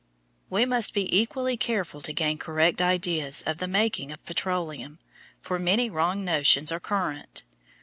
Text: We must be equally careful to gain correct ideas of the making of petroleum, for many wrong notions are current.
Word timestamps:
We 0.49 0.65
must 0.65 0.95
be 0.95 1.15
equally 1.15 1.57
careful 1.57 2.01
to 2.01 2.11
gain 2.11 2.39
correct 2.39 2.81
ideas 2.81 3.43
of 3.45 3.59
the 3.59 3.67
making 3.67 4.11
of 4.11 4.25
petroleum, 4.25 4.97
for 5.41 5.59
many 5.59 5.91
wrong 5.91 6.25
notions 6.25 6.71
are 6.71 6.79
current. 6.79 7.43